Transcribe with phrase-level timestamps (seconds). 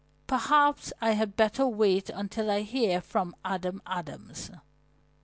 [0.25, 4.49] Perhaps I had better wait until I hear from Adam Adams."